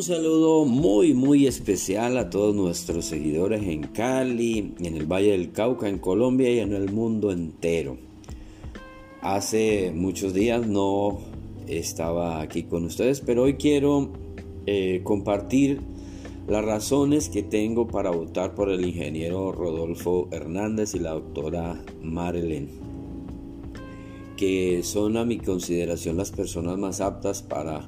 [0.00, 5.52] Un saludo muy muy especial a todos nuestros seguidores en Cali, en el Valle del
[5.52, 7.98] Cauca, en Colombia y en el mundo entero.
[9.20, 11.18] Hace muchos días no
[11.66, 14.08] estaba aquí con ustedes, pero hoy quiero
[14.64, 15.82] eh, compartir
[16.48, 22.70] las razones que tengo para votar por el ingeniero Rodolfo Hernández y la doctora Marilyn,
[24.38, 27.86] que son a mi consideración las personas más aptas para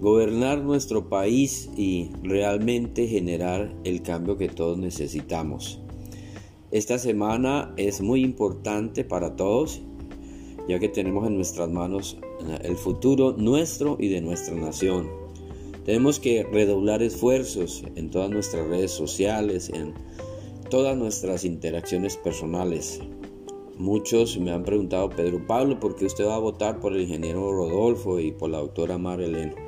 [0.00, 5.80] gobernar nuestro país y realmente generar el cambio que todos necesitamos.
[6.70, 9.80] Esta semana es muy importante para todos,
[10.68, 12.18] ya que tenemos en nuestras manos
[12.62, 15.08] el futuro nuestro y de nuestra nación.
[15.84, 19.94] Tenemos que redoblar esfuerzos en todas nuestras redes sociales, en
[20.68, 23.00] todas nuestras interacciones personales.
[23.78, 27.52] Muchos me han preguntado, Pedro Pablo, ¿por qué usted va a votar por el ingeniero
[27.52, 29.65] Rodolfo y por la doctora Marilyn?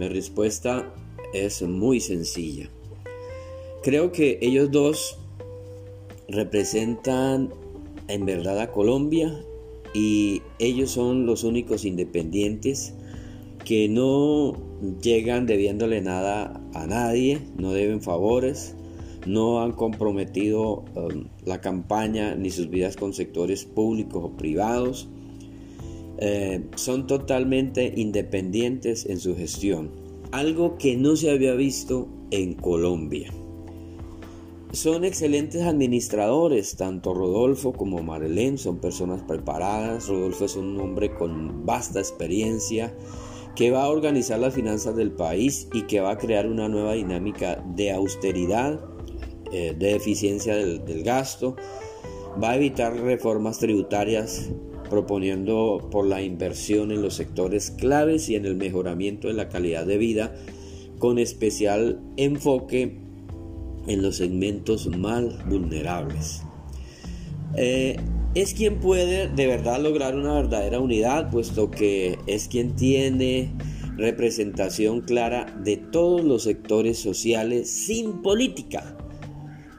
[0.00, 0.94] Mi respuesta
[1.34, 2.70] es muy sencilla.
[3.82, 5.18] Creo que ellos dos
[6.26, 7.52] representan
[8.08, 9.44] en verdad a Colombia
[9.92, 12.94] y ellos son los únicos independientes
[13.66, 14.54] que no
[15.02, 18.76] llegan debiéndole nada a nadie, no deben favores,
[19.26, 25.10] no han comprometido um, la campaña ni sus vidas con sectores públicos o privados
[26.20, 29.90] eh, son totalmente independientes en su gestión,
[30.32, 33.32] algo que no se había visto en Colombia.
[34.72, 40.06] Son excelentes administradores, tanto Rodolfo como Marilén son personas preparadas.
[40.06, 42.94] Rodolfo es un hombre con vasta experiencia
[43.56, 46.92] que va a organizar las finanzas del país y que va a crear una nueva
[46.92, 48.78] dinámica de austeridad,
[49.50, 51.56] eh, de eficiencia del gasto,
[52.40, 54.50] va a evitar reformas tributarias
[54.90, 59.86] proponiendo por la inversión en los sectores claves y en el mejoramiento de la calidad
[59.86, 60.34] de vida,
[60.98, 62.98] con especial enfoque
[63.86, 66.42] en los segmentos más vulnerables.
[67.56, 67.96] Eh,
[68.34, 73.52] es quien puede de verdad lograr una verdadera unidad, puesto que es quien tiene
[73.96, 78.96] representación clara de todos los sectores sociales sin política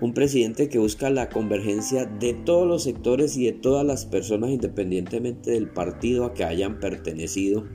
[0.02, 4.50] un presidente que busca la convergencia de todos los sectores y de todas las personas
[4.50, 7.66] independientemente del partido a que hayan pertenecido,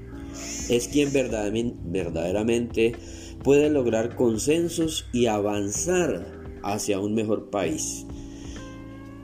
[0.68, 2.94] es quien verdaderamente
[3.42, 6.26] puede lograr consensos y avanzar
[6.64, 8.06] hacia un mejor país.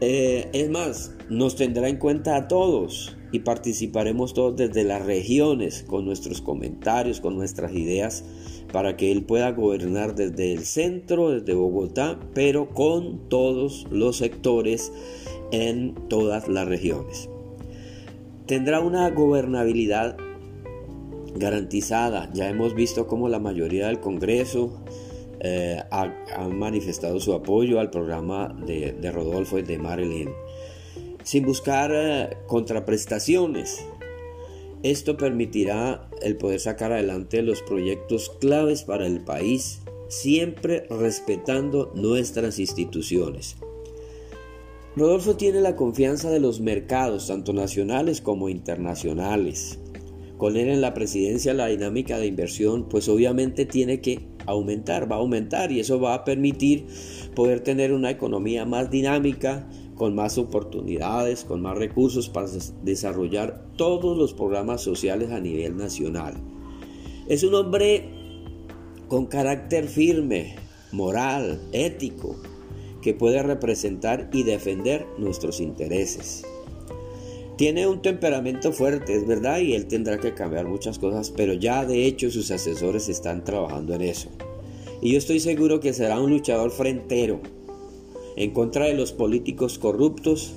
[0.01, 5.85] Eh, es más, nos tendrá en cuenta a todos y participaremos todos desde las regiones
[5.87, 8.25] con nuestros comentarios, con nuestras ideas
[8.73, 14.93] para que él pueda gobernar desde el centro, desde Bogotá, pero con todos los sectores
[15.51, 17.29] en todas las regiones.
[18.47, 20.17] Tendrá una gobernabilidad
[21.37, 22.31] garantizada.
[22.33, 24.83] Ya hemos visto cómo la mayoría del Congreso
[25.41, 26.09] eh, ha,
[26.49, 30.31] manifestado su apoyo al programa de, Rodolfo y de Marilyn,
[31.25, 33.85] sin buscar eh, contraprestaciones
[34.83, 42.59] esto permitirá el poder sacar adelante los proyectos claves para el país, siempre respetando nuestras
[42.59, 43.57] instituciones.
[44.97, 49.79] Rodolfo tiene la confianza de los mercados, tanto nacionales como internacionales.
[50.37, 55.17] Con él en la presidencia la dinámica de inversión pues obviamente tiene que aumentar, va
[55.17, 56.87] a aumentar y eso va a permitir
[57.37, 59.71] poder tener una economía más dinámica,
[60.03, 62.49] con más oportunidades, con más recursos para
[62.83, 66.35] desarrollar todos los programas sociales a nivel nacional.
[67.29, 68.09] Es un hombre
[69.07, 70.57] con carácter firme,
[70.91, 72.35] moral, ético,
[73.01, 76.45] que puede representar y defender nuestros intereses.
[77.57, 81.87] Tiene un temperamento fuerte, es verdad, y él tendrá que cambiar muchas cosas, pero ya
[81.87, 84.31] de hecho sus asesores están trabajando en eso.
[85.01, 87.41] Y yo estoy seguro que será un luchador frentero,
[88.37, 90.55] en contra de los políticos corruptos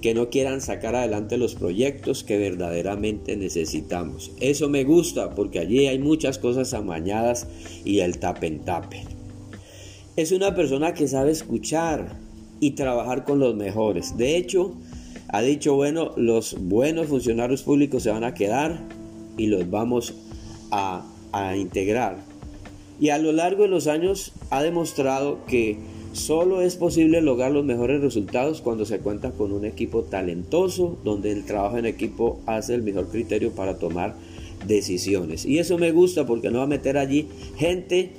[0.00, 4.30] que no quieran sacar adelante los proyectos que verdaderamente necesitamos.
[4.40, 7.46] Eso me gusta porque allí hay muchas cosas amañadas
[7.84, 9.04] y el tapen tapen.
[10.16, 12.16] Es una persona que sabe escuchar
[12.60, 14.16] y trabajar con los mejores.
[14.16, 14.74] De hecho,
[15.28, 18.80] ha dicho, bueno, los buenos funcionarios públicos se van a quedar
[19.36, 20.14] y los vamos
[20.70, 22.18] a, a integrar.
[23.00, 25.78] Y a lo largo de los años ha demostrado que
[26.12, 31.32] Solo es posible lograr los mejores resultados cuando se cuenta con un equipo talentoso, donde
[31.32, 34.16] el trabajo en equipo hace el mejor criterio para tomar
[34.66, 35.44] decisiones.
[35.44, 38.12] Y eso me gusta porque no va a meter allí gente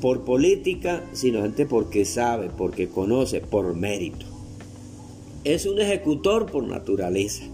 [0.00, 4.26] por política, sino gente porque sabe, porque conoce, por mérito.
[5.44, 7.44] Es un ejecutor por naturaleza.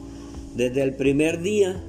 [0.55, 1.83] Desde el primer día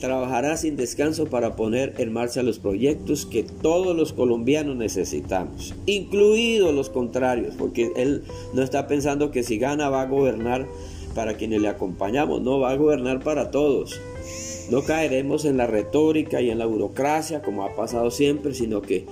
[0.00, 6.74] trabajará sin descanso para poner en marcha los proyectos que todos los colombianos necesitamos, incluidos
[6.74, 8.22] los contrarios, porque él
[8.52, 10.66] no está pensando que si gana va a gobernar
[11.14, 13.98] para quienes le acompañamos, no, va a gobernar para todos.
[14.70, 19.06] No caeremos en la retórica y en la burocracia como ha pasado siempre, sino que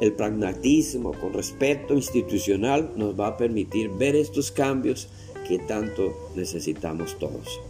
[0.00, 5.08] el pragmatismo con respeto institucional nos va a permitir ver estos cambios
[5.48, 7.60] que tanto necesitamos todos.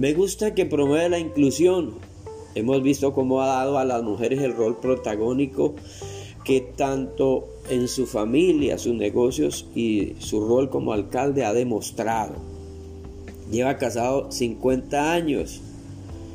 [0.00, 1.92] Me gusta que promueve la inclusión.
[2.54, 5.74] Hemos visto cómo ha dado a las mujeres el rol protagónico
[6.42, 12.32] que tanto en su familia, sus negocios y su rol como alcalde ha demostrado.
[13.52, 15.60] Lleva casado 50 años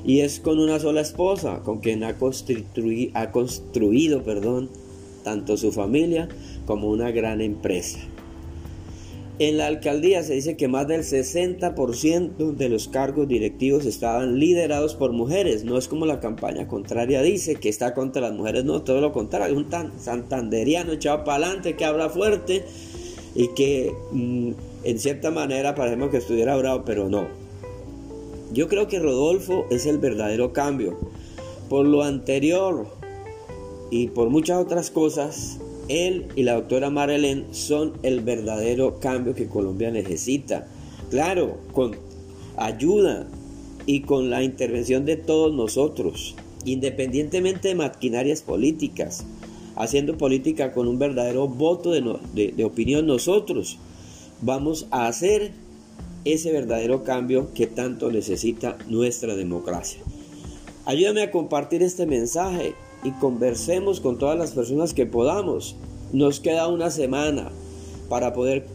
[0.06, 4.70] y es con una sola esposa con quien ha, construido, ha construido perdón,
[5.24, 6.30] tanto su familia
[6.68, 7.98] como una gran empresa.
[9.38, 14.96] En la alcaldía se dice que más del 60% de los cargos directivos estaban liderados
[14.96, 15.66] por mujeres.
[15.66, 19.12] No es como la campaña contraria dice que está contra las mujeres, no, todo lo
[19.12, 19.54] contrario.
[19.54, 22.64] Es un tan santanderiano echado para adelante que habla fuerte
[23.36, 24.52] y que mm,
[24.86, 27.28] en cierta manera parecemos que estuviera bravo, pero no.
[28.54, 30.98] Yo creo que Rodolfo es el verdadero cambio.
[31.68, 32.88] Por lo anterior
[33.92, 39.48] y por muchas otras cosas, él y la doctora Marilyn son el verdadero cambio que
[39.48, 40.68] Colombia necesita.
[41.10, 41.96] Claro, con
[42.58, 43.28] ayuda
[43.86, 46.36] y con la intervención de todos nosotros,
[46.66, 49.26] independientemente de maquinarias políticas,
[49.76, 53.78] haciendo política con un verdadero voto de opinión nosotros,
[54.42, 55.52] vamos a hacer
[56.24, 60.00] ese verdadero cambio que tanto necesita nuestra democracia.
[60.86, 62.74] Ayúdame a compartir este mensaje
[63.06, 65.76] y conversemos con todas las personas que podamos.
[66.12, 67.52] Nos queda una semana
[68.10, 68.66] para poder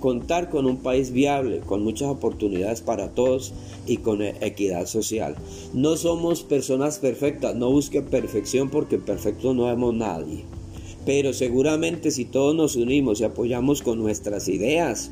[0.00, 3.52] contar con un país viable, con muchas oportunidades para todos
[3.86, 5.36] y con equidad social.
[5.74, 10.44] No somos personas perfectas, no busquen perfección porque perfecto no vemos nadie.
[11.04, 15.10] Pero seguramente si todos nos unimos y apoyamos con nuestras ideas,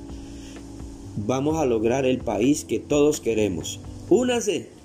[1.26, 3.80] vamos a lograr el país que todos queremos.
[4.08, 4.75] Únase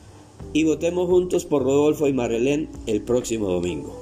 [0.53, 4.00] y votemos juntos por Rodolfo y Marilén el próximo domingo.